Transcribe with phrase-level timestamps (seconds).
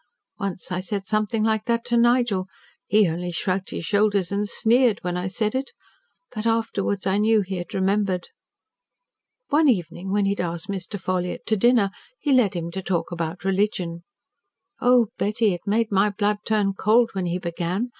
[0.39, 2.47] Once I said something like that to Nigel.
[2.87, 5.73] He only shrugged his shoulders and sneered when I said it.
[6.33, 8.29] But afterwards I knew he had remembered.
[9.49, 10.99] One evening, when he had asked Mr.
[10.99, 14.01] Ffolliott to dinner, he led him to talk about religion.
[14.79, 15.53] Oh, Betty!
[15.53, 17.89] It made my blood turn cold when he began.